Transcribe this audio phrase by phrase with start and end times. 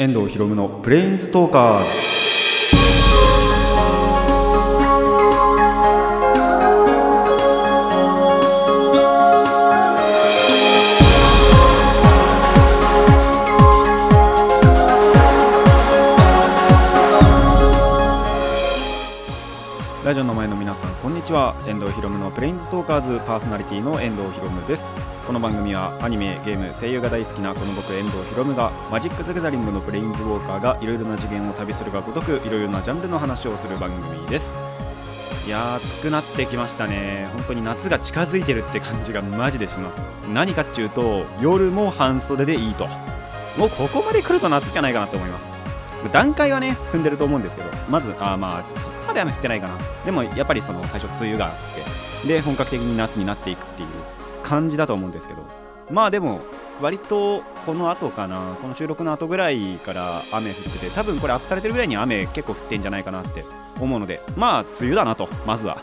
[0.00, 1.90] 遠藤博夢のプレインストーカーズ
[20.06, 20.32] ラジオの
[21.02, 21.54] こんにちは。
[21.66, 24.90] 遠藤博夢のプレインズトーカーズパーソナリティの遠藤博夢です。
[25.26, 34.52] この番組はアニメゲーム声優が大好きなこの僕遠藤博夢がマジック・ザ・ギャザリングのプレインズウォーカーがいろいろな次元を旅するがごとくいろいろなジャンルの話をする番組です。
[35.46, 37.26] いやー暑くなってきましたね。
[37.32, 40.06] 本当に夏が近づいてるって感じがマジでします。
[40.30, 42.86] 何かっていうと夜も半袖でいいと。
[43.56, 45.59] もうここまで来ると夏じゃないかなと思います。
[46.08, 49.74] 段階はね踏んでると思うんですけどまずあーまあそこまで雨降ってないかな。
[50.04, 51.54] でもやっぱりその最初梅雨があっ
[52.22, 53.88] てで本格的に夏になっていくっていう
[54.42, 55.44] 感じだと思うんですけど
[55.90, 56.40] まあでも
[56.80, 63.44] 割とこの後かなこの収録の後ぐらいから雨降ってて多分これアップされてるぐらいに雨結構降ってんじゃないかなって
[63.80, 65.76] 思うのでまあ梅雨だなとまずは。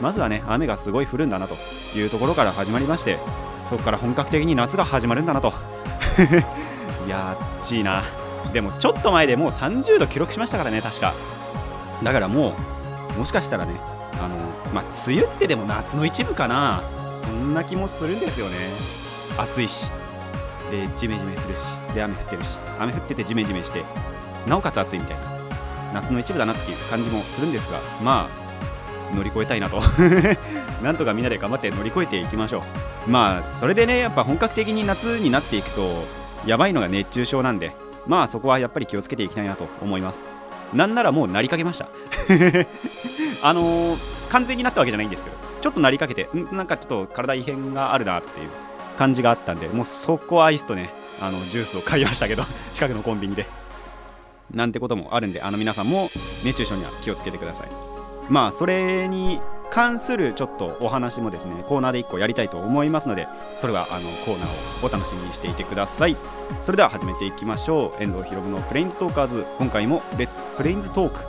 [0.00, 1.56] まずはね雨がすごい降るんだなと
[1.94, 3.18] いうところから始まりまして
[3.68, 5.52] そこから本格的に夏が始まるんだなと。
[7.06, 8.02] い やーっちいな。
[8.52, 11.14] でもちょっと前でもう30度記録しましたからね確か。
[12.02, 12.54] だからも
[13.16, 13.74] うもしかしたらね
[14.22, 14.36] あの
[14.72, 16.82] まあ梅雨ってでも夏の一部かな。
[17.18, 18.56] そんな気もするんですよね。
[19.38, 19.90] 暑いし。
[20.70, 21.74] でジメジメするし。
[21.94, 22.56] で雨降ってるし。
[22.78, 23.84] 雨降っててジメジメして。
[24.46, 25.22] なおかつ暑いみたいな。
[25.94, 27.78] 夏の一部だなっていう感じもするんですが。
[28.02, 28.28] ま
[29.12, 29.82] あ乗り越えたいなと。
[30.82, 32.62] なんとかみんなで頑張って乗り越えていきましょ
[33.06, 33.10] う。
[33.10, 36.04] まあそれでねやっぱ本格的に夏になっていくと
[36.46, 37.72] やばいのが熱中症なんで。
[38.06, 40.24] まあそこはやっぱり気をつけていきたいなと思います。
[40.72, 41.88] なんならもうなりかけました。
[43.42, 48.48] あのー完全になったわけじゃないんですけどちょっとなりかけてんなんかちょっと体異変があるなっていう
[48.96, 50.90] 感じがあったんでもうそこアイスとね
[51.20, 53.46] あのジュースを買いましたけど 近くのコンビニで。
[54.52, 56.10] なんてこともあるんであの皆さんも
[56.44, 57.68] 熱中症には気をつけてください。
[58.28, 59.40] まあそれに
[59.70, 66.16] 関するちょっとお話もですねコーナーで1個やりたいと思いますのでそれはあのコーナーをお楽しみにしていてください。
[66.62, 68.02] それでは始めていきましょう。
[68.02, 69.44] 遠藤寛歩のプレインズトーカーズ。
[69.58, 71.20] 今回も Let's Planes Talk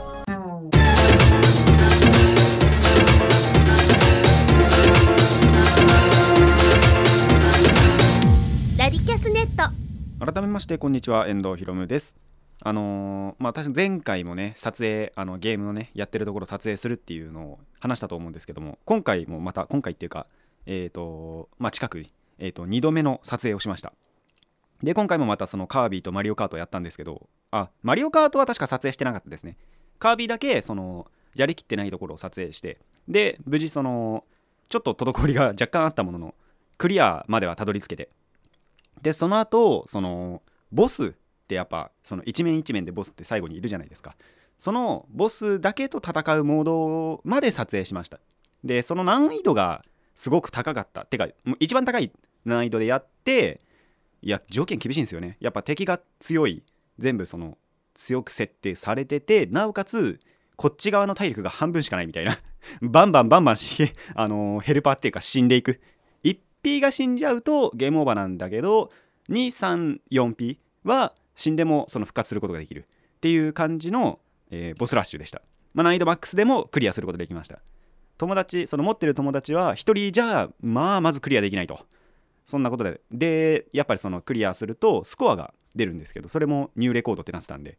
[8.76, 10.32] ラディキャスネット。
[10.32, 11.28] 改めましてこんにちは。
[11.28, 12.16] 遠藤寛歩です。
[12.64, 20.26] あのーまあ私前回もね撮影あのゲームのねやってるところ撮影するっていうのを話したと思うんですけども今回もまた今回っていうか
[20.66, 22.06] えっ、とまあ近く
[22.38, 23.92] えー、と2度目の撮影をしました。
[24.82, 29.56] で今回もまたそのカービィとマリオカートをやったんですけどあマリオカートは確か撮影してなかったですね。
[30.00, 31.06] カービィだけその
[31.36, 34.24] やりきってないところを撮影してで無事その
[34.68, 36.34] ちょっと滞りが若干あったものの
[36.78, 38.10] クリアまではたどり着けて。
[39.02, 40.42] でその後その
[40.72, 41.12] ボスっ
[41.46, 44.16] てやっぱその一面一面でボスって最後にいるじゃないですか。
[44.58, 48.20] そのボスだけと戦うモードまで撮影しました。
[48.64, 49.82] でその難易度が
[50.14, 51.04] すごく高かった。
[51.04, 52.12] てか一番高い
[52.44, 53.60] 難易度でやって
[54.22, 55.36] いや条件厳しいんですよね。
[55.40, 56.62] やっぱ敵が強い。
[56.98, 57.58] 全部その
[57.94, 60.20] 強く設定されててなおかつ
[60.56, 62.38] こっち側の体力が半分しかないみたいな。
[62.82, 65.80] バンバンバンバンし、 あのーヘルパーっていうか死んでいく。
[66.22, 68.90] 1P が死んじゃうとゲームオーバーなんだけど
[69.28, 72.86] 234P は死んでもその復活することができる。
[72.88, 74.18] っていう感じの、
[74.52, 75.42] えーボスラッシュでした、
[75.74, 77.58] まあ、難易度マックスでもクリアすることできました。
[78.18, 81.80] 友達その持ってる友達は1人じゃまあまずクリアできないと。
[82.44, 83.00] そんなことで。
[83.10, 87.76] でやっぱりそのクリアするとスコアが出るんですけどそれもニューレコードってなってたんで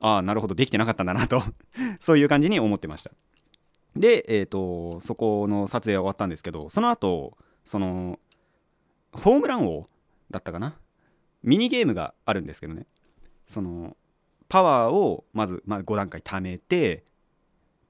[0.00, 1.42] ああなるほどできてなかったんだなと。
[2.00, 3.12] そういう感じに思ってました。
[3.94, 8.18] でえっ、とそこの撮影は終わったんですけどその後その
[9.12, 9.86] ホームラン王
[10.30, 10.76] だったかな？
[11.44, 12.86] ミニゲームがあるんですけどね。
[13.46, 13.96] その
[14.54, 17.02] パワーをまず、まあ、5段階貯めて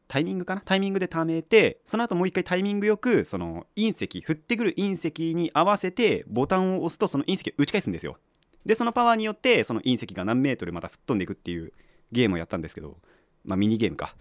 [0.08, 0.62] タイミングかな？
[0.64, 8.16] タイミングで貯めてその後もう一回タイミングよくその隕石降ってくる隕石に合わせてボタンを押すとその隕石を打ち返すんですよ。
[8.64, 11.70] でそのパワーによってその隕石が何メートルまた吹っ飛んでいくっていう
[12.12, 12.96] ゲームをやったんですけど
[13.44, 14.16] まあミニゲームか。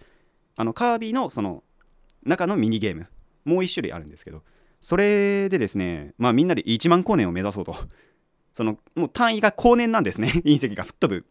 [0.58, 1.64] あのカービィのその
[2.24, 3.06] 中のミニゲーム。
[3.46, 4.42] もう一種類あるんですけど。
[4.82, 7.74] それでですねまあみんなで1万光年を目指そうと。
[8.52, 10.28] そのもう単位が光年なんですね。
[10.44, 11.26] 隕石が吹っ飛ぶ。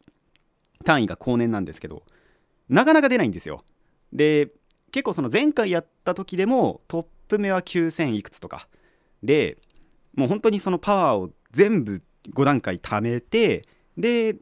[0.83, 2.03] 単位が光年なんですけど
[2.69, 3.63] なかなか出ないんですよ。
[4.11, 4.49] で
[4.91, 8.67] 結構その前回やった時でもトップ目は9000いくつとか。
[9.21, 9.57] で
[10.15, 12.01] もう本当にそのパワーを全部
[12.33, 14.35] 5段階貯めてで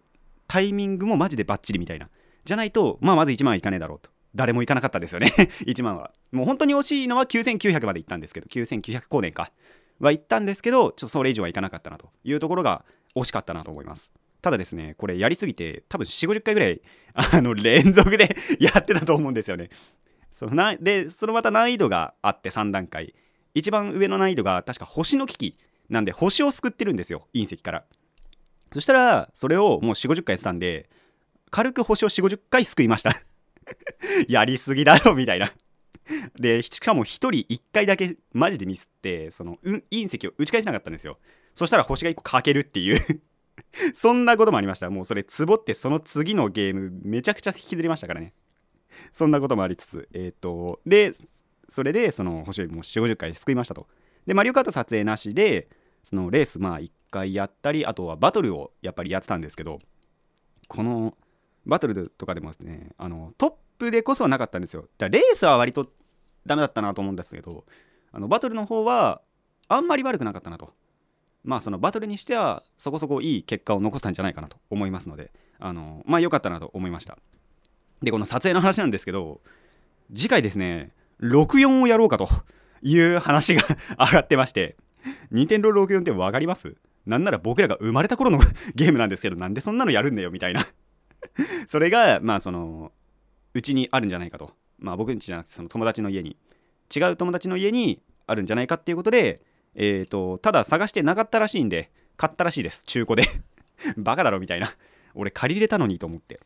[0.48, 2.10] タイミングもマジでバッチリみたいな。
[2.44, 4.10] じゃないとまあまず1万はいかねえだろうと。
[4.34, 5.32] 誰もいかなかったですよね。
[5.66, 6.12] 1万は。
[6.32, 9.52] もう本当に惜しいのは9900までいったんですけど9900光年か。
[10.00, 12.84] は行ったんですけどちょっとそれ以上はいかなかったなというところが
[13.16, 14.12] 惜しかったなと思います。
[14.42, 16.82] ただですねこれやりすぎて多分4 5 0回ぐらい
[17.14, 19.70] あの連続で やってたと思うんですよね。
[20.32, 23.14] そのなでそのまた難易度があって3段階。
[23.54, 25.58] 一番上の難易度が確か星の危機
[25.90, 27.84] なんで星を救ってるんですよ隕石から。
[28.72, 30.90] そしたらそれをもう4 5 0回やってたんで
[31.50, 33.12] 軽く星を4 5 0回救いました。
[34.28, 35.52] やりすぎだろみたいな。
[36.36, 41.20] でしかも1人1回だけマジでミスってその、隕石を打ち返せなかったんですよ。
[41.54, 43.22] そしたら星が1個欠けるっていう。
[43.94, 44.90] そんなこともありました。
[44.90, 48.34] もうそれツボってその次のゲームめちゃくちゃ引きずりましたからね。
[49.12, 51.16] そんなこともありつつえっ、とで
[51.70, 53.88] それでその星をもう4 5 0回救いましたと。
[54.26, 55.70] でマリオカート撮影なしで
[56.04, 59.80] そのレースまあ1回やったりあとはバトルをやっぱりやってたんですけど
[60.68, 61.18] この
[61.66, 64.88] バトルとかでもですねあのトップでこそはなかったんですよ。
[64.98, 65.92] だレースは割と
[66.46, 67.66] ダメだったなと思うんですけど
[68.12, 69.22] あのバトルの方は
[69.68, 70.74] あんまり悪くなかったなと。
[71.44, 77.18] まあそのバトルにしてはそこそこいい結果を残したんじゃないかなと思いますのであのまあ良かったなと思いました。
[78.02, 79.42] でこの撮影の話なんですけど
[80.14, 80.92] 次回ですね
[81.22, 82.28] 64をやろうかと
[82.82, 83.62] いう話が
[84.00, 84.76] 上がってまして
[85.30, 86.76] 任天堂64って分かります？
[87.06, 88.40] なんなら僕らが生まれた頃の
[88.76, 90.66] ゲームなんですけどなんでそんなのやるんだよみたいな。
[91.68, 92.92] それがまあその
[93.54, 94.54] うちにあるんじゃないかと。
[94.80, 96.38] まあ僕んちじゃなくてその友達の家に
[96.96, 99.42] 違う友達の家にあるんじゃないかっていうことで
[99.76, 102.86] えっ、ー、とただ探してなかったらしいんで買ったらしいです。
[102.86, 103.28] 中古で。
[103.98, 104.74] バカだろみたいな。
[105.16, 106.40] 俺借り入れたのにと思って。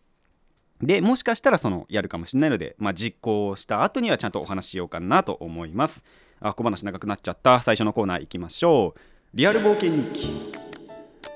[0.81, 6.03] でもしかしたらそのやるかもしれないので、まあ、実行した後にはちゃんとお話ししようかなと思います。
[6.39, 7.61] あ小話長くなっちゃった。
[7.61, 8.99] 最初のコーナー行きましょう。
[9.33, 10.65] リアル冒険日記。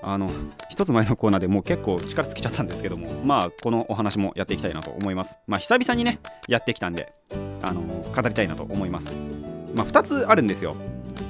[0.02, 0.30] あの
[0.70, 5.38] 一つ前のコーナーでもう結構力尽きちゃったんですけどもまあこのお話もやっていきたいなと思います。
[5.48, 7.14] まあ久々にねやってきたんで
[7.62, 9.14] あの語りたいなと思います。
[9.76, 10.76] まあ2つあるんですよ。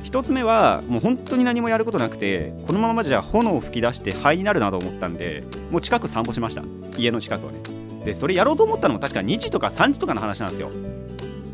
[0.03, 6.63] 1つ目はもう本当に何もやることなくてこのままじゃ炎を噴き出して灰になるなと思ったんでもう近く散歩しました。
[6.97, 7.59] 家の近くをね。
[8.05, 10.71] でそれやろうと思ったのも確か2時とか3時とかの話なんですよ。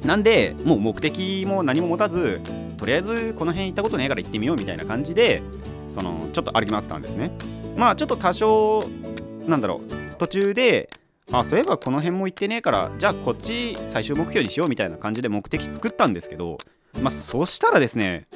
[0.03, 2.39] なんでもう目的も何も持たず
[2.77, 5.41] とりあえずこの辺行ったことねえから行ってみようみたいな感じで
[5.89, 7.31] そのちょっと歩き回ってたんですね。
[7.75, 8.83] まあちょっと多少
[9.47, 10.89] なんだろう途中で
[11.31, 16.57] あそういえばこの辺も行ってねえからじゃあこっち最終目標にしようみたいな感じで目的作ったんですけど
[17.01, 18.27] まあそしたらですね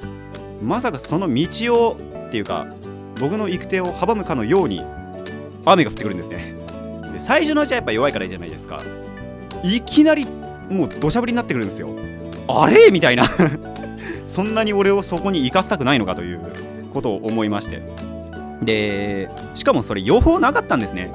[0.61, 1.97] まさかその道を
[2.27, 2.67] っていうか
[3.19, 4.81] 僕の行く手を阻むかのように
[5.65, 6.55] 雨が降ってくるんですね。
[7.13, 8.79] で最初のうちはやっぱ弱いからいいじゃないですか。
[9.63, 10.25] いきなり
[10.69, 11.89] もう土砂降りになってくるんですよ。
[12.47, 12.91] あれ？
[12.91, 13.25] みたいな。
[14.27, 16.39] そんなに俺をそこに行かせたくないのかという
[16.93, 17.81] ことを思いまして。
[18.61, 21.11] でしかもそれ予報なかったんですね。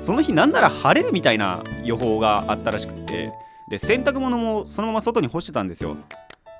[0.00, 3.32] その日なんなら晴れるみたいな予報があったらしくって。
[3.66, 5.96] で洗濯物もそのまま外に干してたんですよ。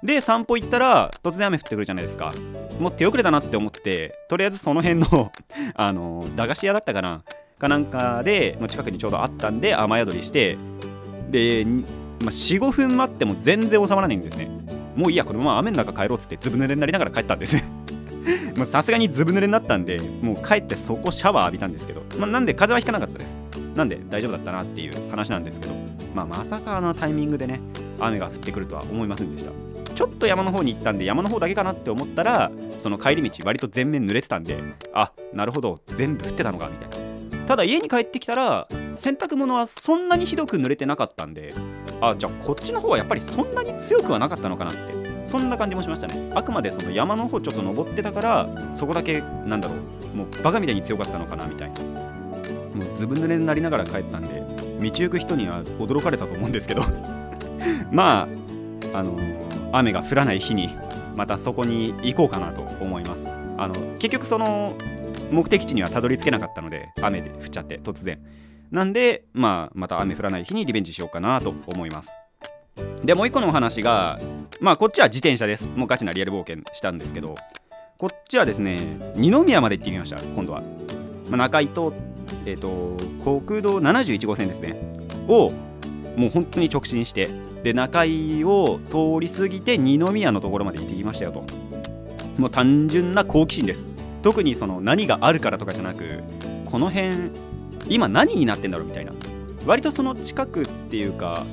[0.02, 2.32] で散歩行ったら突然雨降ってくるじゃないですか。
[2.78, 5.32] もう手遅れだなって思ってとりあえずその辺の
[5.74, 7.22] あの駄菓子屋だったかな
[7.58, 10.56] かなんかでの近くにちょうどあったんで雨宿りして
[11.30, 11.64] で、
[12.20, 14.48] まあ、45分待っても全然収まらないんですね。
[14.94, 17.70] もういいやこのまま雨の中帰ろうっつってずぶ濡れになりながら帰ったんです。
[18.64, 23.38] さすがにずぶ濡れになったんでもう帰ってそこシャワー浴びたんですけど、まあ、なんで風邪はひかなかったです。
[23.74, 25.74] なんで大丈夫だったなっていう話なんですけど、
[26.14, 27.60] まあ、まさかあのタイミングでね
[28.00, 29.67] 雨が降ってくるとは思いませんでした。
[29.98, 34.56] ちょっと山の方に行ったんで山の方だけかなって思ったらその帰り道割と全面濡れてたんで
[34.92, 37.00] あなるほど全部降ってたのかみたい
[37.32, 37.46] な。
[37.46, 41.52] ただ家に帰ってきたら洗濯物はそんなにひどく濡れてなかったんで
[42.00, 44.80] あじゃあこっちの方はやっぱりそんなに強くはなかったのかなって
[45.24, 46.30] そんな感じもしましたね。
[46.32, 49.74] あくまでその山の方ちょっと登ってたからそこだけなんだろ
[50.14, 51.80] うもうバカみたいに強かったのかなみたいな。
[51.80, 54.44] もうずぶ濡れになりながら帰ったんで
[54.80, 56.82] 道行く人には驚かれたと思うんですけど。
[57.90, 58.28] まあ
[58.94, 59.18] あの、
[59.72, 60.70] 雨が降らない日に
[61.16, 63.26] またそこに行こうかなと思います。
[63.56, 64.74] あの結局その
[65.30, 68.20] 目的地にはたどり着けなかったので雨で降っちゃって突然。
[68.70, 72.16] なんでまあまた雨降らない日にリベンジしようかなと思います。
[73.02, 74.18] でもう一個のお話が
[74.60, 75.66] まあこっちは自転車です。
[75.76, 77.34] もうガチなリアル冒険したんですけど
[77.98, 78.78] こっちはですね
[79.16, 80.62] 二宮まで行ってみました今度は、
[81.28, 81.92] まあ、中井と
[82.46, 82.96] えっ、ー、と
[83.40, 84.76] 国道71号線ですね。
[85.28, 85.52] を
[86.18, 87.28] もう本当に直進して
[87.62, 91.44] で中井を通り過ぎて二宮のところまで行ってきましたよと。
[92.38, 93.88] もう単純な好奇心です。
[94.22, 96.22] 特にその何があるからとかじゃなく
[96.66, 97.30] この辺
[97.88, 99.12] 今何になってんだろうみたいな。
[99.66, 101.44] 割とその近くっていうか、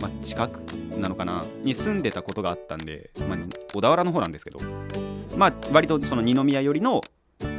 [0.00, 0.58] まあ、近く
[0.98, 1.44] なのかな。
[1.62, 3.38] に住んでたことがあったんで、まあ、
[3.72, 4.60] 小田原の方なんですけど。
[5.36, 7.00] まあ割とその二宮寄りの、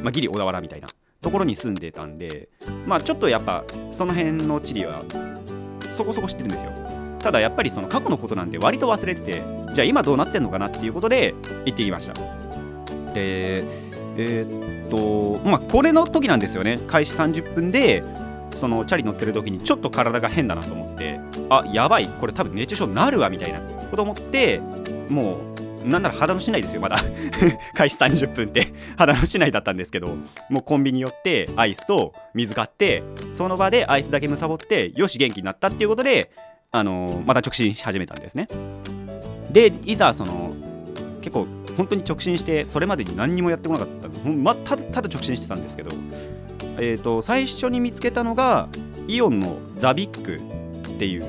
[0.04, 0.88] まあ、ギリ小田原みたいな
[1.22, 2.50] ところに住んでたんで
[2.86, 5.04] まあちょっとやっぱその辺の地理は
[5.92, 6.72] そこそこ知ってるんですよ。
[7.20, 9.44] ただやっぱりその過去のことなんで割と忘れてて
[9.74, 12.14] じゃあ今どうなってんのかなっていうことで行ってきました。
[13.14, 13.64] で
[14.18, 16.80] えー、っとまあこれの時なんですよね。
[16.88, 18.04] 開始30分で
[18.56, 21.20] そのチャリ乗ってる時にちょっと体が変だなと思って
[21.50, 24.60] あやばいこれ多分熱中症になるわみたいなこと思って
[25.10, 25.51] もう
[25.86, 26.98] なんなら肌の市内ですよまだ。
[27.76, 28.68] 開始30分って。
[28.98, 30.16] 肌の市内だったんですけど
[30.50, 36.32] もうコンビニ寄ってアイスと水買ってその場でアイスだけむさぼってよし元気になったっていうことで
[36.72, 38.48] あのまた直進し始めたんですね。
[39.52, 40.54] でいざその
[41.22, 41.48] 結構
[41.78, 45.92] 本当に直進してそれまでに何にもやってこなかった、ま、ただただ直進してたんですけど、
[46.78, 48.70] えーと、最初に見つけたのが
[49.08, 50.38] イオンのザビック
[50.90, 51.26] っていう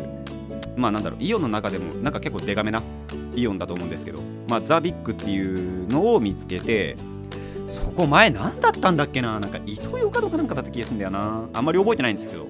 [0.76, 2.82] まあなんだろうイオンの中でもなんか結構デカめな
[3.34, 6.96] イオンだと思うんですけど、まあ、ザビックっていうのを見つけて
[7.68, 11.48] そこ前何だったんだっけななんかイトーヨーカドーかなんかだった気がするんだよな。
[11.54, 12.46] あんまり覚えてないんですけど。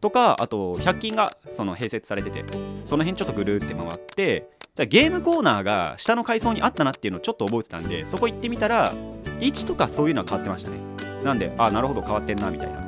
[0.00, 2.44] とかあと100均がその併設されてて
[2.84, 8.92] その辺ちょっとぐるって回ってじゃゲームコーナーが下の階層にあったなっていうのをちょっと覚えてたんでそこ行ってみたら
[9.40, 10.76] 位置とかそういうのは変わってましたね。
[11.24, 12.80] なんであなるほど変わってんなみたいな。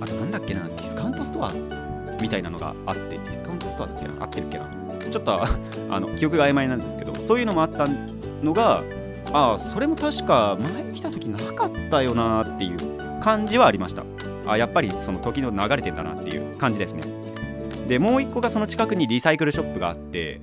[0.00, 1.52] あとなんだっけなディスカウントストア
[2.20, 4.81] みたいなのがあってディスカウントストアだっけな合ってるっけな。
[5.12, 7.86] ちょっとあの記憶が曖昧なんですけどそういうのもあった
[8.42, 8.82] のが
[9.32, 14.04] ああそれも確か前に来た時なかったよなっていう感じはありました。
[14.46, 17.02] あやっぱりその時の流れてんだなっていう感じですね。
[17.86, 20.40] でもう一個がその近くにリサイクルショップがあって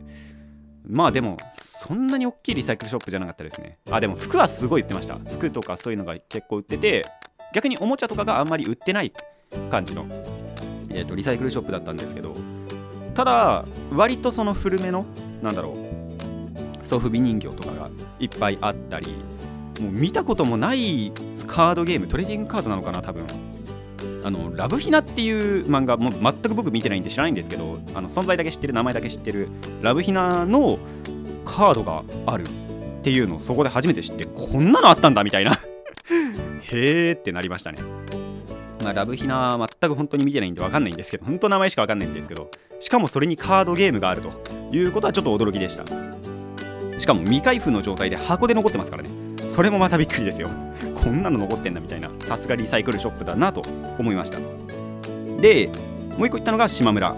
[0.87, 3.79] まあでもそんなに大きいリサイクルショップじゃなかったですね。
[3.91, 5.17] あでも服はすごい売ってました。
[5.17, 7.05] 服とかそういうのが結構売ってて
[7.53, 9.11] 逆におもちゃとかがあんまり売ってない
[9.71, 10.05] 感じの、
[10.89, 12.35] えーと、リサイクルショップだったんですけど
[13.19, 15.05] ただ割とその古めの
[15.41, 15.75] なんだろ
[16.81, 19.07] うソフビ人形とかがいっぱいあったり
[19.81, 21.11] もう見たこともない
[21.45, 23.25] カードゲームトレーディングカードなのかな多分。
[24.23, 29.49] あのラブヒナっていう漫画もう全く僕見てないんで知らないんですけどあの存在だけ知ってる名前だけ知ってる
[29.81, 30.79] ラブヒナの
[31.43, 32.45] カードがあるっ
[33.01, 35.51] ていうのをそこで初めて知ってこんなのあったんだみたいな。
[36.71, 37.79] へーってなりましたね。
[38.89, 44.31] まあ、ラブヒナは全く本当に見てないんで分かんないんですけど、本当名前しか分かんないんですけど、しかもそれにカードゲームがあると
[44.75, 45.85] いうことはちょっと驚きでした。
[46.99, 49.09] しかも未開封の状態で箱で残ってますからね。
[49.47, 50.49] それもまたびっくりですよ。
[51.03, 53.61] こんなの残ってんだみたいなさすがリサイクルショップだなと
[53.97, 54.37] 思いました
[55.41, 55.69] で
[56.17, 57.15] もう一個言ったのが島村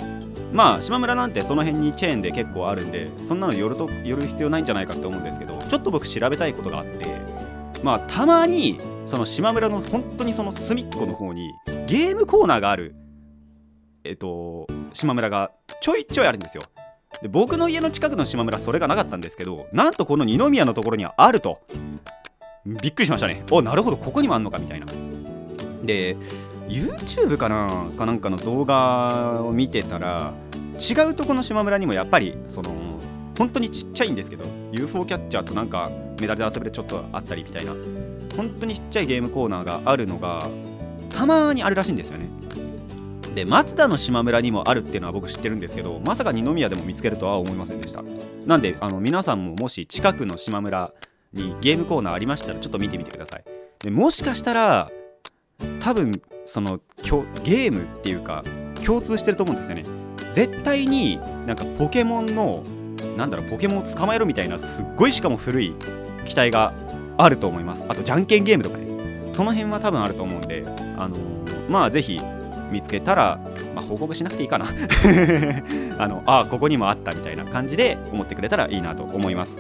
[0.54, 7.08] まあ島村なんてその辺にチェーンで結構あるんでそんなの寄ると寄る必要ないんじゃないかって思うんですけどちょっと僕調べたいことがあって
[7.84, 11.52] まあたまにその島村の本当にその隅っこの方に
[11.88, 12.96] ゲームコーナーがある
[14.04, 16.64] えっと島村がちょいちょいあるんですよ。
[17.22, 21.60] で僕の家の近くの島村それがなかったんですけどなんとこの二宮のところにはあると。
[22.66, 23.44] びっくりしましたね。
[23.50, 23.98] おなるほど。
[23.98, 24.86] ここにもあんのかみたいな。
[25.84, 26.16] で
[26.68, 30.34] YouTube かなかなんかの動画を見てたら
[30.80, 32.72] 違うとこの島村にもやっぱりその
[33.38, 35.90] 本当にちっちゃいんですけど UFO キャッチャーとなんか
[36.20, 37.74] メダルで遊べるちょっとあったりみたいな。
[38.36, 40.48] 本当にちっちゃいゲームコーナーがあるのが
[41.10, 42.30] たまにあるらしいんですよね。
[43.36, 48.04] で松田の島村にもあるっていうのは僕知ってるんですけどまさか二宮でも見つけるとは思いませんでした。
[48.46, 50.92] なんであの皆さんももし近くの島村
[51.34, 53.44] にゲームコーナーありましたらちょっと見てみてください。
[53.80, 54.92] でもしかしたら
[55.80, 56.82] 多分その
[57.44, 58.44] ゲームっていうか
[58.86, 59.86] 共通してると思うんですよね。
[60.34, 62.64] 絶対になんかポケモンの
[63.18, 65.74] なんだろうポケモンを捕まえろみたいなすっごいしかも古い
[66.26, 66.74] 機体が
[67.24, 70.66] あると思いますあとじゃんけんゲームとかねその辺は多分あると思うんで
[70.98, 71.18] あの、
[71.70, 72.20] まあぜひ
[72.72, 73.40] 見つけたら、
[73.76, 74.68] まあ、報告しなくていいかな
[76.00, 79.58] あのあここにもあったみたいな感じで思ってくれたらいいなと思います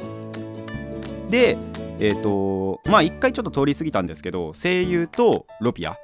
[1.31, 1.57] で、
[1.99, 5.97] えっ、ー、と、まあ一回ちょっと通り過ぎたんですけど、声優とロピアっ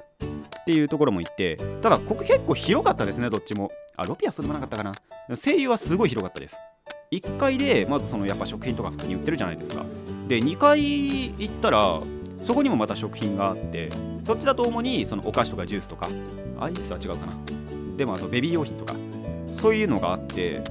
[0.64, 3.70] ていうところも行って、ただここ結構広かったですね、どっちも。
[3.96, 4.92] あ、ロピアそうでもなかったかな。
[5.36, 6.58] 声優はすごい広かったです。
[7.12, 9.84] 1階でまずそのやっぱ食品とか普通に売ってるじゃないですか。
[10.28, 12.00] で、2階行ったら、
[12.42, 13.88] そこにもまた食品があって、
[14.22, 16.08] そっちだと主にそのお菓子とかジュースとか、
[16.60, 17.32] アイスは違うかな。
[17.96, 18.94] でもあとベビー用品とか、
[19.50, 20.62] そういうのがあって、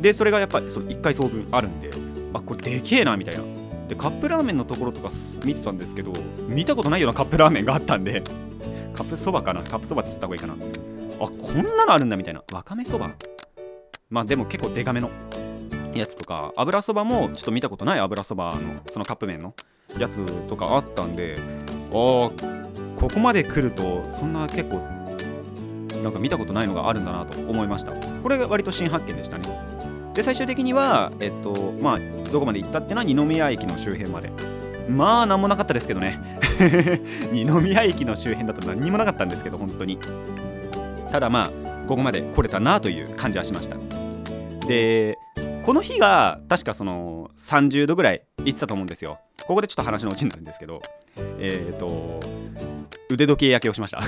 [0.00, 1.90] で、それがやっぱりその1階総分あるんで、
[2.34, 3.58] あ、これでけえなみたいな。
[3.88, 5.08] でカップラーメンのところとか
[5.44, 6.12] 見てたんですけど
[6.46, 8.22] 見たことないようなカップラーメンがあったんで
[8.94, 13.10] カップそばかなカップそばって言った方がいいかなあこんなのあるんだみたいなわかめそば
[14.10, 15.10] まあでも結構デカめの
[15.94, 19.54] やつとか油そばもちょっと見たことない油そばのそのカップ麺の
[19.98, 21.36] やつとかあったんで
[21.92, 22.48] ああ
[22.96, 24.98] ここまで来るとそんな結構
[26.02, 27.92] なんか見たことないのがあるんだなと思いました。
[27.92, 29.44] これが割と新発見でしたね。
[30.14, 34.30] で最終的にはえっとまあどこまで行ったっていうのは二宮駅の周辺まで。
[34.88, 36.18] まあ何もなかったですけどね。
[37.32, 39.98] 二宮駅の周辺だと何にもなかったんですけど本当に。
[41.12, 41.46] ただまあ
[41.86, 43.76] ここまで来れたなという感じはしました。
[44.66, 45.17] で
[45.68, 49.18] この日が確かその30度ぐらいいってたと思うんですよ。
[49.46, 50.80] ここでちょっと話のうちになるんですけど。
[51.38, 52.20] えっ、ー、と
[53.10, 54.00] 腕時計焼けをしました。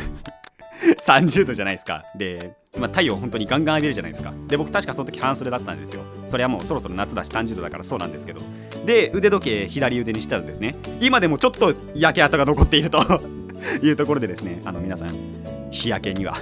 [1.04, 2.06] 30度じゃないですか。
[2.16, 4.32] で、まあ、太陽本当にガンガン浴びるじゃないですか。
[4.48, 6.02] で僕確かその時半袖だったんですよ。
[6.24, 8.40] それはもうそろそろ夏だし30度だからそうなんですけど。
[8.86, 10.76] で腕時計左腕にしてたんですね。
[11.02, 13.00] 今でもちょっと焼け跡が残っていると。
[13.84, 15.10] いうところでですねあの皆さん
[15.70, 16.38] 日焼けには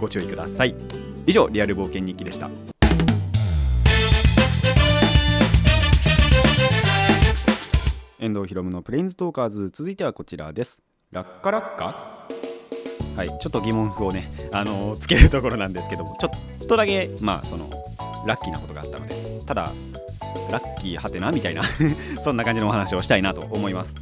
[0.00, 0.74] ご注意ください。
[1.28, 2.50] 以上リアル冒険日記でした。
[8.20, 9.70] 遠藤ひろむのプレインズトーカーズ。
[9.70, 10.82] 続いてはこちらです。
[11.12, 12.26] ラッカラッカ
[13.16, 16.30] はいちょっと疑問符をねあのー、つけるところなんですけどもちょ
[16.64, 17.70] っとだけまあその
[18.26, 19.14] ラッキーなことがあったので
[19.46, 19.72] ただ
[20.50, 21.62] ラッキーはてなみたいな
[22.20, 23.94] そんな感じのお話をしたいなと思います。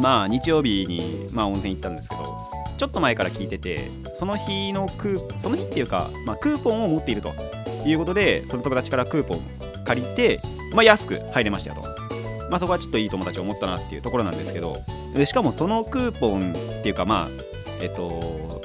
[0.00, 2.38] まあ日曜日にまあ温泉行ったんですけど
[2.76, 7.32] ちょっと前から聞いててその日のクーその日っていうか、まあ、クーポンを持っていると
[7.86, 9.40] いうことでその友達からクーポン
[9.84, 10.40] 借りて、
[10.72, 11.99] まあ、安く入れましたよと。
[12.50, 14.82] まあ、そこはちょっといい友達を持ったなっていうところなんですけど
[15.24, 17.28] しかもそのクーポンっていうかまあ
[17.80, 18.62] えっと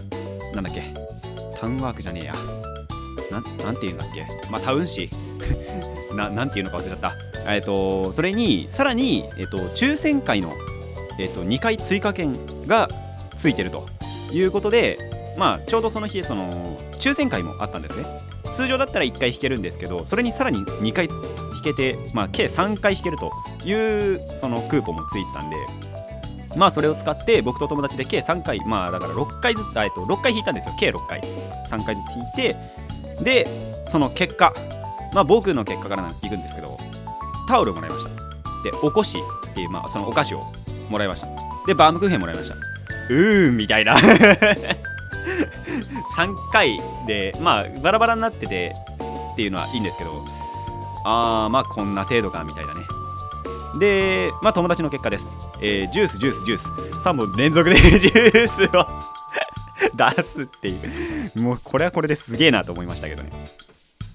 [0.54, 0.82] なんだっけ
[1.60, 2.34] タウンワークじゃねえや。
[3.32, 4.25] ななんていうんだっけ。
[4.50, 5.10] まあタウン市。
[6.15, 7.13] ななんていうのか忘れちゃった。
[7.54, 10.54] えっとそれにさらに、えっと、抽選会の、
[11.20, 12.34] えっと、2回追加券
[12.68, 12.89] が
[13.38, 13.88] ついてると
[14.32, 14.98] いうことで
[15.38, 18.06] まあちょうどその日その抽選会もあったんですね。
[18.54, 21.10] 通常だったら1回引けるんですけどそれにさらに2回
[21.66, 23.32] けて、まあ、計3回引けると
[23.66, 23.74] い
[24.16, 25.58] うそのクーポンもついてたんで
[26.56, 30.76] まあそれを使って僕と友達で計3回まあだから6回ずつえっと6回引いたんですよ。
[30.80, 31.22] 計6回。
[31.70, 32.56] 3回ずつ引いて
[33.22, 33.48] で
[33.84, 34.54] その結果
[35.14, 36.78] まあ僕の結果からいくんですけど
[37.48, 38.10] タオルもらいました。
[38.64, 39.18] でおこし
[39.52, 40.44] っていうまあそのお菓子を
[40.90, 41.28] もらいました。
[41.68, 42.56] でバームクーヘンもらいました。
[42.56, 43.96] うーんみたいな。
[46.16, 48.74] 3回でまあバラバラになってて
[49.34, 50.12] っていうのはいいんですけど
[51.06, 52.82] あーまあこんな程度かみたいなね。
[53.80, 56.70] でまあ友達の結果です、えー、ジュースジュースジュース。
[57.08, 58.88] 3本連続で ジュースを
[59.96, 60.78] 出すってい
[61.36, 61.42] う。
[61.42, 63.30] もうこれはこれですげえなと思いましたけどね。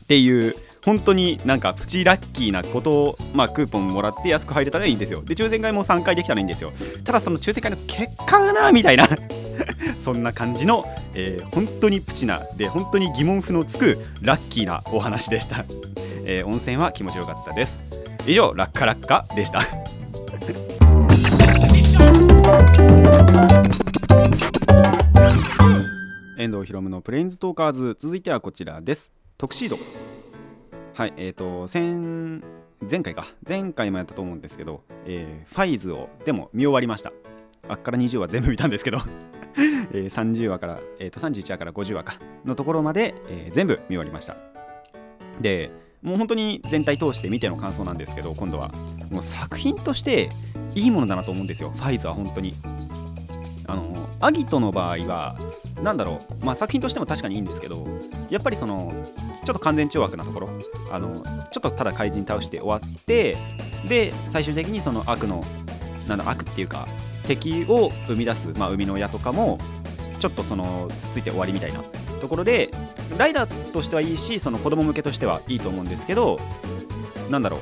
[0.04, 5.22] っていう本当になんかプチラッキーなことを、まあ、クーポンもらって安く入れたらいいんですよ。
[5.22, 6.72] で抽選会も3回できたらいいんですよ。
[7.04, 9.06] ただその抽選会の結果がなみたいな。
[9.98, 15.64] そんな感じの、えー、本当にプチなで本当に疑問符のつくラッキーなお話でした。
[16.26, 17.82] えー、温泉は気持ちよかったです。
[18.26, 19.60] 以上ラッカラッカでした。
[26.38, 27.96] 遠藤ひろむのプレインズトーカーズ。
[27.98, 29.10] 続いてはこちらです。
[29.36, 29.78] トクシード。
[30.94, 32.42] はいえっ、ー、と先
[32.90, 33.26] 前回か。
[33.46, 37.12] 前回もやったと思うんですけど、えー、ファイズをでも見終わりました。
[37.68, 38.98] あっから20話全部見たんですけど。
[39.92, 42.14] えー、30話から、えー、と31話から50話か。
[42.44, 44.36] のところまで、えー、全部見終わりました。
[45.40, 45.70] で
[46.02, 48.70] もう本当に全体通して見ての感想なんですけど今度は
[49.10, 50.30] もう作品として
[50.74, 51.70] いいものだなと思うんですよ。
[51.70, 52.54] ファイズは本当に。
[53.66, 55.36] あのアギトの場合は
[55.82, 56.44] 何だろう。
[56.44, 57.86] まあ作品としても確かにいいんですけど
[58.28, 58.92] やっぱりその
[59.44, 60.50] ちょっと完全懲悪なところ。
[60.90, 63.36] あのちょっとただ怪人倒して終わって
[63.88, 65.44] で最終的にその悪の
[66.08, 66.88] なんだ悪っていうか
[67.26, 69.58] 敵を生み出す、まあ、生みの親とかも
[70.18, 71.80] ちょっとそのつっついて終わりみたいな。
[72.20, 72.70] ところで
[73.18, 76.38] ライダーとしてはいいしその子供向けとしてはいいと思うんですけど
[77.30, 77.60] なんだろう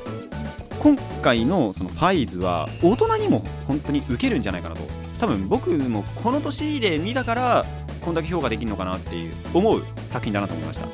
[0.78, 4.82] 今回のそのファイズは大人にも本当に受けるんじゃないかなと。
[5.18, 7.64] 多分僕もこの年で見たから
[8.00, 10.86] こんだけ評価できるのかなっていう思う作品だなと思いました。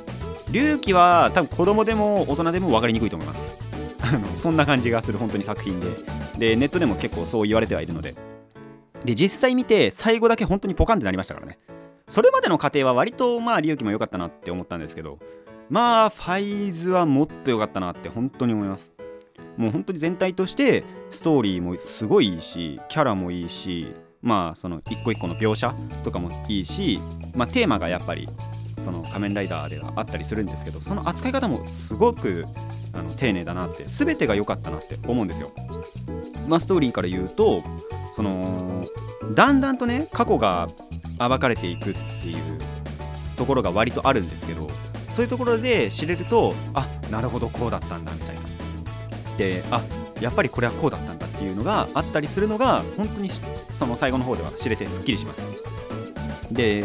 [0.50, 3.55] 龍騎は多分子供でも大人でも分かりにくいと思います。
[4.00, 5.87] あのそんな感じがする本当に作品で。
[6.38, 8.14] でネットでも結構そう言われてはいるので。
[9.05, 11.59] で実際見て最後だけ本当にポカンってなりましたからね。
[12.06, 15.18] それまでの過程は割とまあ利益も良かったなって思ったんですけど
[15.68, 18.92] まあファイズはもっと良かったなって本当に思います。
[19.56, 27.00] もう本当に全体としてストーリーもすごいいいしキャラもいいしまあその一個一個の描写とかもいいし
[27.34, 28.28] まあテーマがやっぱり
[28.84, 32.44] その仮面ライダーではあったりするんですけどその扱い方もすごく
[32.92, 35.50] あの丁寧だなって全てが良かったなって思うんですよ。
[36.46, 37.64] まあストーリーから言うと
[38.12, 38.86] その
[39.34, 40.68] だんだんとね過去が
[41.18, 42.58] 暴かれていくっていう
[43.36, 44.68] ところが割とあるんですけど
[45.08, 48.42] そういうところで知れるとあなるほどこうだったんだみたいな。
[49.38, 49.80] であ
[50.20, 53.30] やっぱりこれはこうだったんだっていうのがあったりするのが本当に
[53.72, 55.42] その最後の方では知れてすっきりします。
[56.52, 56.84] で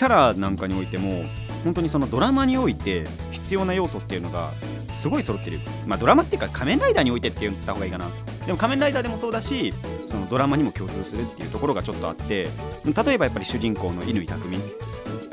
[0.00, 1.24] キャラなんかにおいても
[1.62, 4.50] 本当にそのドラマにおいて必要な要素っていうのが
[4.92, 8.06] すごい揃ってるまあドラマっていうか仮面ライダーにおいてって言った方がいいかな
[8.46, 9.74] でも仮面ライダーでもそうだし
[10.06, 12.48] そのドラマにも共通するっていうところがちょっとあって
[12.86, 14.58] 例えばやっぱり主人公の乾匠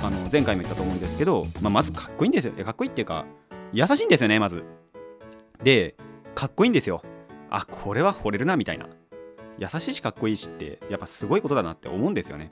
[0.02, 2.52] あの前回も言ったと思うんですけど、まあ、まずかっこいいんですよ。
[2.66, 3.26] かっこいいっていうか
[3.72, 4.66] 優しいんですよねまず
[5.64, 5.96] で
[6.36, 7.02] かっこいいんですよ。
[7.50, 8.90] あこれは惚れるなみたいな。
[9.60, 12.50] 優しいしかっこいいしってやっぱすごいことだなって思うんですよね。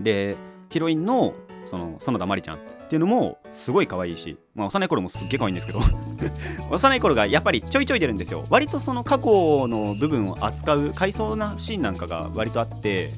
[0.00, 0.38] で
[0.74, 1.34] ヒロインの
[1.64, 5.78] その園田真里ちゃんっていうのもすごい可愛いし、まあ、幼い頃もすっげえ可愛いんですけど
[6.68, 8.44] 幼い頃がやっぱりちょいちょい出るんですよ。
[8.50, 13.10] 割とその過去の部分を扱う回想なシーンなんかが割とあって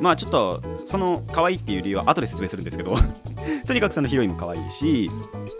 [0.00, 2.94] まあちょっとその可愛いっていう理由は後で説明するんですけど
[3.66, 5.10] とにかくそのヒロインも可愛いし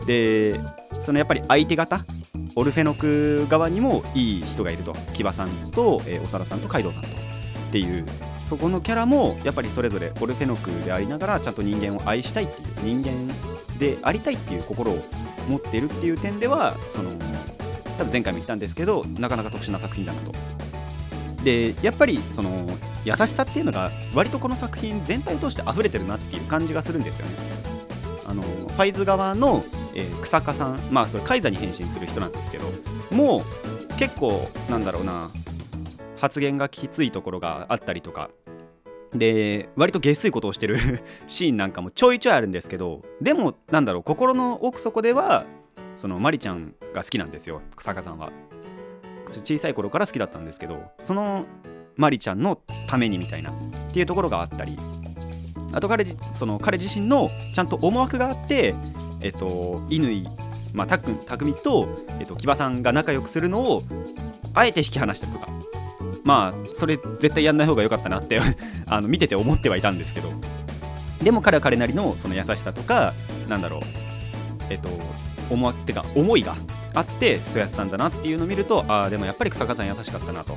[0.06, 0.60] で
[1.00, 2.04] そのやっぱり相手方
[2.54, 4.92] オルフェノク側にもいい人がいると。
[5.14, 8.04] 騎馬さんと、えー、長田さんとカイドウさんとっていう
[8.50, 13.32] そこのキャラもやっぱりそれぞれオルフェノクでありながらちゃんと人間を愛したいっていう人間
[13.78, 14.98] でありたいっていう心を
[15.48, 17.10] 持ってるっていう点ではその
[17.96, 20.32] 多分前回も言ったんですけどなかなか特殊な作品だなと。
[21.44, 22.66] でやっぱりその
[23.04, 27.34] 優しさっていうのが割とこの作品全体を通して溢れてるなっていう感じがするんですよね。
[28.26, 29.62] あのファイズ側の、
[29.94, 32.64] えー、草加さんまあそれカイザに変身する人なんですけど
[33.12, 33.44] も
[33.92, 35.30] う結構なんだろうな
[36.20, 38.30] 発言がきついところがあったりとか。
[39.12, 40.78] で割と下水ことをしてる
[41.26, 45.46] シーンなんかもちょいちょいあるんですけどでもなんだろう心の奥底では
[45.96, 47.60] そのマリちゃんが好きなんですよ。
[47.76, 48.30] 草加さんは。
[49.30, 51.46] 小さい頃から好きだったんですけどその
[51.96, 53.54] マリちゃんのためにみたいなっ
[53.92, 54.78] ていうところがあったり。
[55.72, 58.74] あと彼その彼自身のちゃんと思惑があって
[59.22, 60.24] えっと乾
[60.72, 61.88] まあ、たくん匠と、
[62.20, 63.82] えっと、木場さんが仲良くするのを
[64.54, 65.48] あえて引き離したとか。
[66.24, 68.40] まあそれ絶対やんない方が良かったなって
[68.86, 70.30] あの見てて思ってはいたんですけど。
[71.22, 73.12] でも彼は彼なりのその優しさとか
[73.48, 73.80] なんだろう。
[74.70, 74.88] えっと
[75.50, 76.54] 思ってか思いが
[76.94, 80.56] あってそうやってたんだなっていうのを見るとああでもやっぱり草加さん優しかったなと。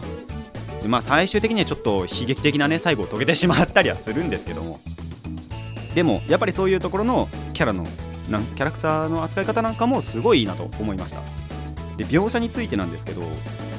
[0.86, 4.80] まあ最終的にはちょっと悲劇的なね最後を遂げてしまったりはするんですけども。
[5.96, 7.86] でもやっぱりそういうところのキャラの
[8.34, 11.22] なキャラクターの扱い方なんかもすごいいいなと思いました。
[11.98, 13.22] で描写についてなんですけど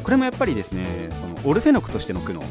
[0.05, 2.43] これもやっぱりですねそのオルフェノクとしての苦悩。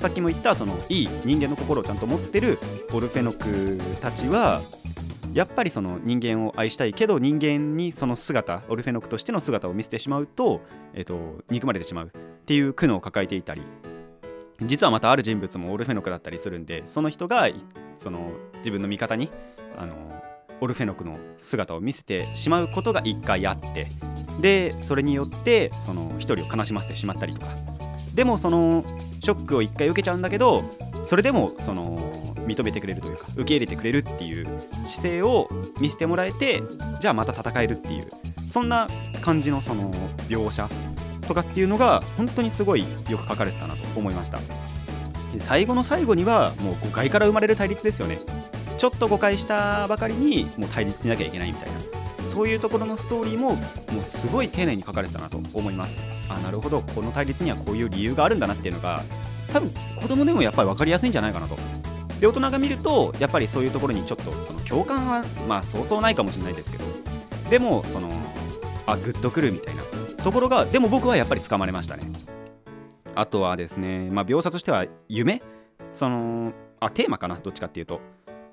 [0.00, 2.58] さっきも言ったそのいい人間の心をちゃんと持ってる
[2.92, 4.60] オルフェノクたちは
[5.32, 10.60] やっぱりその人間を愛したいけど人間にその姿オルフェノクとしての姿を見せてしまうと,、
[10.92, 12.10] えーと、憎まれてしまうっ
[12.44, 13.62] ていう苦悩を抱えていたり。
[14.60, 17.48] 実はまたある人物もオルフェノクだったりするんでその人が
[17.96, 19.30] その自分の味方に
[19.76, 19.94] あの
[20.60, 23.86] オルフェノクの姿を見せてしまうことが一回あって
[24.40, 27.52] でそれによってその一人を悲しませてしまったりとか。
[28.14, 28.84] でもその
[29.22, 30.62] ショックを一回受けちゃうんだけど
[31.04, 31.98] それでもその
[32.46, 34.46] 認めてくれるというか受け入れてくれるっていう
[34.86, 35.48] 姿勢を
[35.80, 36.62] 見せてもらえて
[37.00, 38.08] じゃあまた戦えるっていう
[38.46, 38.88] そんな
[39.22, 39.90] 感じのその
[40.28, 40.68] 描写
[41.26, 44.38] とかっていうのが本当にすごいよく書かれてたなと思いました。
[45.38, 48.18] 最後の最後にはもう誤解から生まれる対立ですよね。
[48.78, 52.26] ちょっと誤解したばかりにもう対立しなきゃいけないみたいな。
[52.26, 53.62] そういうところのストーリーもも
[54.00, 55.96] うすごい丁寧に書かれてたなと思います。
[56.28, 56.82] あなるほど。
[56.82, 59.02] この対立にはこういう理由があるんだなっていうのが
[59.52, 61.56] 多分子供でもやっぱり分かりやすいんじゃないかなと。
[62.20, 66.84] で大人が見るとやっぱりそういうところにちょっとその共感はまあそうそうないかもしれないですけど。
[67.50, 68.08] でもその
[68.86, 69.82] あグッとくるみたいな。
[70.22, 72.04] ところがでも僕はやっぱりつかまれましたね。
[73.14, 75.42] あとはですね、まあ、描写としては夢。
[75.92, 78.00] そのあテーマかなどっちかっていうと。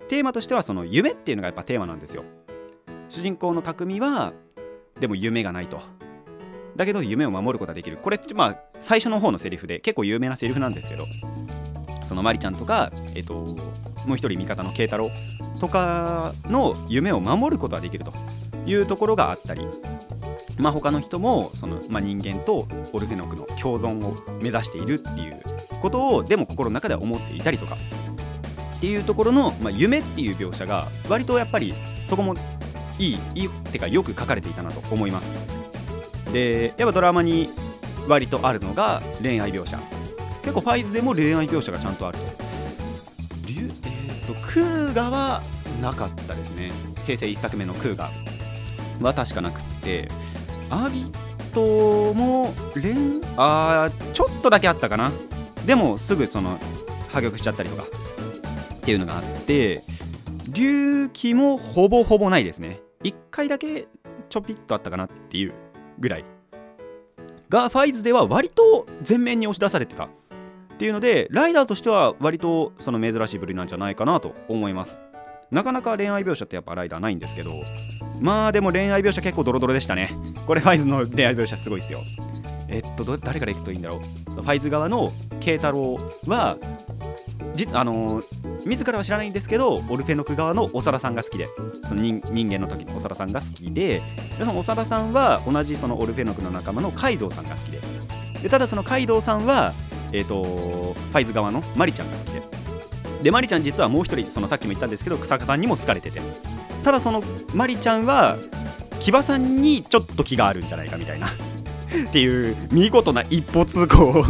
[0.10, 2.24] テーマとしてはその夢っていうのがやっぱテーマなんですよ。
[3.08, 4.34] 主人公の匠は
[5.00, 5.80] でも夢がないと。
[6.76, 7.98] だけど夢を守ることができる。
[7.98, 11.06] これってまあ最初の方のセリフで結構有名なセリフなんですけど
[12.06, 15.12] そのマリちゃんとかえっともう一人味方の慶太郎
[15.60, 18.12] とかの夢を守ることができると。
[18.70, 19.62] いうところがあったり
[20.58, 25.42] まあ他の人もその、まあ、人間とオルフェノクの共存を目指しているっていう
[25.82, 27.78] ことをでも心の中では思っていたりとか
[28.80, 31.74] っていうところの、まあ、夢っていう描写が割とやっぱり
[32.06, 32.34] そこも
[32.98, 35.30] いいいいってかよく書かれていたなと思います。
[36.32, 37.50] でやっぱドラマに
[38.08, 39.78] 割とあるのが恋愛描写。
[40.44, 42.24] 結構ファイズでも恋愛描写がちゃんとあると。
[43.48, 45.42] えっ、ー、とクーガは
[45.82, 46.72] なかったですね。
[47.06, 48.10] 平成1作目のクーガ。
[49.02, 50.08] は確かなくって。
[50.70, 51.06] アビ
[51.54, 55.12] トも恋あちょっとだけあったかな。
[55.66, 56.58] でもすぐその
[57.10, 57.86] 破局しちゃったりとか
[58.90, 59.84] っていうのがあって
[60.48, 62.82] 隆起もほぼほぼないですね。
[63.04, 63.88] 1回だけ
[64.30, 65.54] ちょぴっとあったかなっていう
[66.00, 66.26] ぐらい
[67.50, 70.10] がファイズでは割と前面に押し出されてたっ
[70.80, 74.98] ていうのでライダーとしては割とその珍しい部類なんじゃないかなと思います。
[75.52, 77.52] なかなか恋愛描写ってやっぱライダーないんですけど
[78.20, 80.10] まあでも恋愛描写結構ドロドロでしたね。
[80.48, 82.00] これファイズの恋愛描写すごいですよ。
[82.68, 84.32] えっと誰からいくといいんだろう。
[84.32, 86.58] ファイズ側の慶太郎は
[87.54, 88.24] じあの
[88.66, 91.48] 自らは知らないんですけどオルフェノク側の長田さんが好きで
[91.88, 94.02] その人間の時の長田さんが好きで
[94.38, 97.80] でその長田さんは同じそのオルフェノクの仲間のカイドウさんが好きで。
[98.44, 99.74] でただそのカイドウさんは、
[100.14, 102.42] えー、とファイズ側のマリちゃんが好きで。
[103.24, 106.22] でマリちゃん実はもう一人そのさっきも言ったんですけど草加さんにも好かれてて。
[106.84, 107.22] ただその
[107.54, 108.38] マリちゃんは
[109.02, 111.32] 騎馬さんにちょっと気があるんじゃないかみたいなっ
[112.12, 114.24] ていう見事な一歩通行を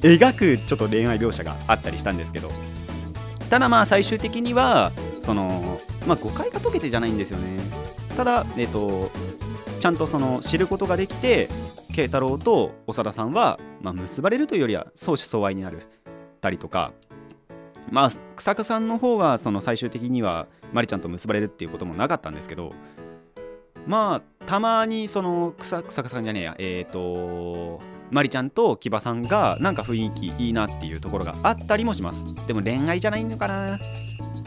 [0.00, 2.50] 描くちょっと恋愛描写があったりしたんですけど。
[3.52, 7.60] ただまあ最終的にはそのまあ誤解が解けてじゃないんですよね。
[8.16, 9.10] ただえっ、と
[9.78, 11.50] ちゃんとその知ることができて
[11.92, 15.82] 慶太郎と長田さんは、まあ、結ばれるというよりは相思相愛になる
[16.40, 16.94] たりとか
[17.90, 22.72] まあ草加さんの方はその最終的にはマリちゃんと結ばれるっていうこともなかったんですけど
[23.86, 27.82] まあたまにその草草加さんじゃねえやえっ、と
[28.12, 32.26] マリちゃんとキバさんがなんか雰囲気いいなっていうところがあったりもします。
[32.46, 33.80] でも恋愛じゃないのかな。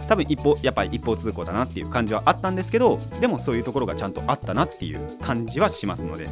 [0.07, 6.27] 多分一方やっぱり一方通行だなっていう感じはあったんですけどでもそういうところがちゃんとあったなっていう感じはしますので。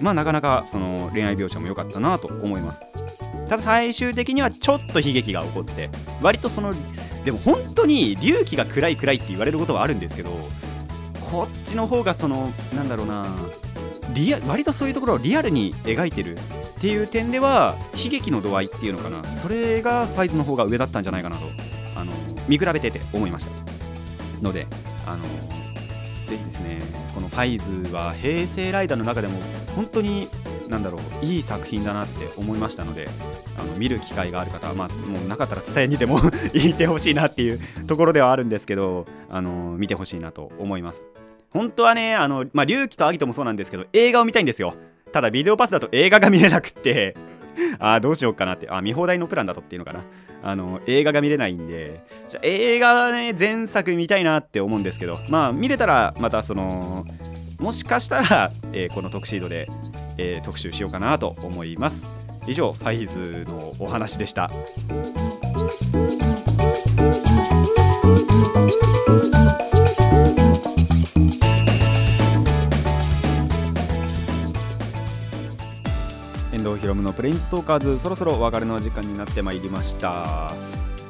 [0.00, 2.84] まあなかなかその恋愛描写も良かったなと思います。
[3.48, 5.88] ただ最終的にはちょっと悲劇が起こって
[6.20, 6.72] 割とその
[7.24, 10.30] でも本当に隆起が暗い暗いって言われることはあるんですけど
[11.30, 13.24] こっちの方がそのなんだろうな。
[14.14, 16.38] リア割とそういうところをリアルに描いてるっ
[16.80, 19.24] ていう点では悲劇の度合いっていうのかな。
[19.36, 21.44] それがファイズの方が上だったんじゃないかなと。
[21.94, 22.12] あの
[22.48, 23.50] 見比べてて思いました。
[24.42, 24.66] ので
[25.06, 25.24] あの
[26.26, 26.78] ぜひですね
[27.14, 29.38] このファイズは平成ライダーの中でも
[29.76, 30.28] 本当に
[30.68, 33.06] なんだろういい作品だなって思いましたので
[33.58, 36.18] あの見る機会がある方は、まあ、もうなかったら伝えにでも
[36.54, 41.08] 言ってほしいなっていうところではあるんですけどあの見てほしいなと思います。
[41.52, 44.74] 本当はねあの、まあ、龍騎とアギトもそうなんですけど映画を見たいんですよ
[45.12, 47.14] ただビデオパスだと映画が見れなくって
[47.78, 50.04] あどうしようかなって、あ、見放題のプランだとっていうのかな。
[50.42, 57.04] あの、映画が見れないんで、じゃ映画はね、前作見たいなって思うんですけど、まあ、見れたら、またその、
[57.58, 59.68] もしかしたら、えー、この特シードで、
[60.18, 62.08] えー、特集しようかなと思います。
[62.46, 64.50] 以上、ファイズのお話でした。
[76.92, 80.50] 遠藤ひろむのプレインストーカーズそろそろお別れの時間になってまいりました。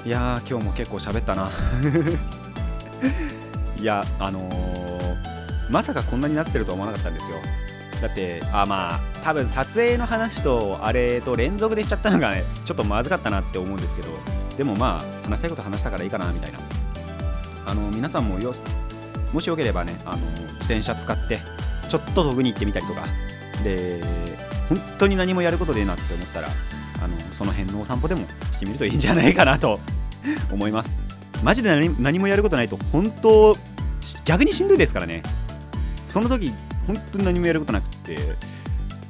[0.05, 1.51] いやー今日も結構喋ったな。
[3.77, 5.17] いやあのー、
[5.71, 7.37] まさかこんなになってるとは思わなかったんですよ。
[8.01, 14.09] だってあまあ多分撮影の話とあれと連続でしちゃったのがねちょっとまずかったなって思うんですけど
[14.57, 16.59] でもまあ話したいこと話したからいいかなみたいな。
[17.65, 18.55] あの皆さんもよ
[19.33, 21.39] もしよければねあの自転車使って
[21.89, 23.05] ちょっと遠くに行ってみたりとか。
[23.63, 24.01] で
[24.73, 26.49] 本当に何もやることでいいなって思ったら
[27.03, 29.81] あのその辺のお散歩でもしてみるといいんじゃないかなと
[30.51, 30.97] 思います。
[31.43, 33.57] マジで何何もやることないと本当
[34.25, 35.23] 逆にしんどいですからね。
[35.97, 36.51] その時
[36.87, 38.37] 本当に何もやることなくって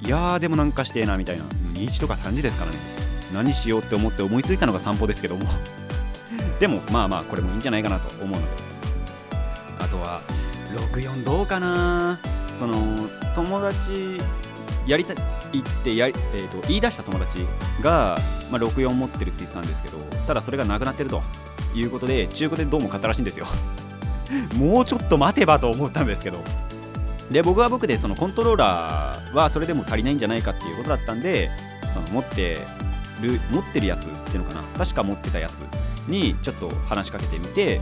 [0.04, 1.44] いやーでもなんかしてえなみたいな。
[1.74, 2.76] 2時とか3時ですからね。
[3.34, 5.44] 何しようって思って思いついたのが散歩ですけども。
[6.58, 8.62] でもまあまあこれもいいんじゃないかなと思うので。
[9.78, 10.20] あとは
[10.90, 12.18] 64どうかな。
[12.48, 12.96] その
[13.34, 14.18] 友達
[14.86, 17.46] やりたいってや、えーと、言い出した友達
[17.80, 18.18] が、
[18.50, 21.22] まあ、64持ってるって言ってたんですけどただそれがなくなってると
[21.74, 23.46] いうことで中古でどうも買ったらしいんですよ。
[24.56, 26.42] もうちょっと待てばと思ったんですけど。
[27.30, 31.50] で僕は僕でそのコントローラーはそれでも足りないんじゃないかっていうことだったんで
[31.94, 32.58] その持って
[33.22, 34.62] る持ってるやつっていうのかな。
[34.76, 35.62] 確か持ってたやつ
[36.08, 37.80] にちょっと話しかけてみて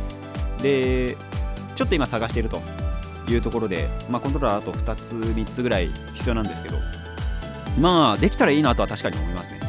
[0.63, 1.17] で
[1.75, 2.61] ちょっと今探していると。
[3.33, 6.79] いうところで、まあ、コントローラーあと2つ3つぐらい必要なんですけど
[7.79, 9.61] まあできたらいいなとは確かに思いますね。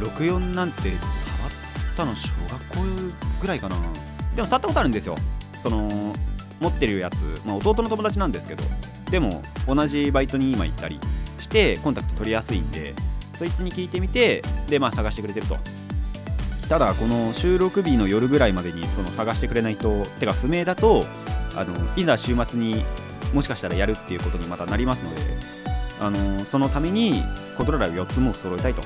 [0.00, 1.50] 64なんて触っ
[1.96, 3.76] たの小学校ぐらいかな。
[4.34, 5.16] でも触ったことあるんですよ。
[5.58, 5.88] その
[6.60, 8.64] 持ってるやつ、まあ、弟の友達なんですけど
[9.10, 9.30] でも
[9.66, 11.00] 同じバイトに今行ったり
[11.38, 15.56] してコンタクト取りやすいんでそいつに聞いてみてでまあ探してくれてると。
[16.68, 21.02] ただこの収録日の夜ぐらいまでにその探してくれないとてか不明だと
[21.60, 22.84] あのいざ週末に
[23.34, 25.20] もしかしたらやるっていうことにまたなりますので
[26.00, 27.22] あのそのために
[27.56, 28.82] コントローラーを4つも揃えたいと。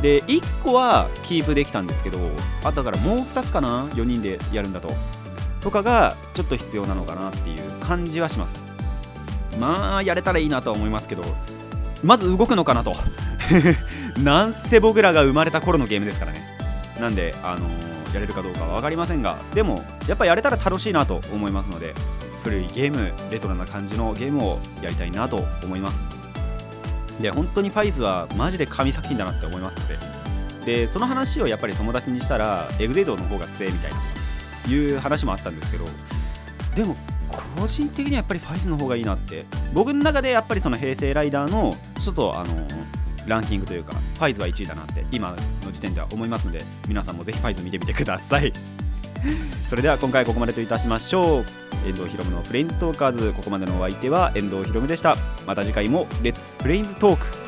[0.00, 2.18] で1個はキープできたんですけど
[2.62, 4.94] あとからもう2つかな4人でやるんだと。
[5.60, 8.72] とかがちょっと必要なのかなっていう感じはします。
[9.58, 11.24] まあやれたらいいなとは思いますけど
[12.04, 12.92] まず動くのかなと。
[14.22, 16.40] なんせ僕らが生まれた頃のゲームですからね。
[17.00, 21.94] なんであのー、やれるかどうかは分かりませんがでもやっぱやれたら楽しいなと思いますので
[22.42, 26.06] 古いゲームレトロな感じのゲームをやりたいなと思います。
[27.20, 29.98] で本当にファイズはマジで神作品だなって思いますので。
[30.64, 33.96] でその話をやっぱり友達にしたらエグゼイドの方が強いみたいな
[34.70, 35.84] いう話もあったんですけど
[36.74, 36.94] でも
[37.56, 39.46] 個人的にはやっぱりファイズの方がいいなって。
[39.72, 42.66] 僕の中でやっぱりその平成ライダーのちょっとあの
[43.26, 48.52] ランキングというかファイズは1位だなって今の時点では思いますので皆さんもぜひファイズ見てみてください。
[49.68, 51.44] それでは今回ここまでといたしましょう。
[51.86, 53.32] 遠藤ひろむのプレインズトーカーズ。
[53.32, 55.16] ここまでのお相手は遠藤ひろむでした。
[55.46, 57.47] また次回もレッツプレインズトーク